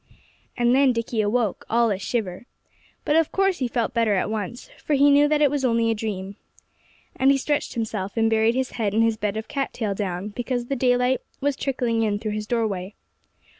[0.57, 2.47] And then Dickie awoke, all a shiver.
[3.05, 5.91] But of course he felt better at once, for he knew that it was only
[5.91, 6.37] a dream.
[7.15, 10.29] And he stretched himself, and buried his head in his bed of cat tail down,
[10.29, 12.95] because the daylight was trickling in through his doorway.